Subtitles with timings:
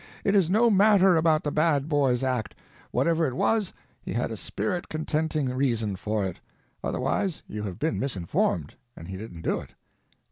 [0.23, 2.55] It is no matter about the bad boy's act.
[2.89, 6.39] Whatever it was, he had a spirit contenting reason for it.
[6.83, 9.75] Otherwise you have been misinformed, and he didn't do it.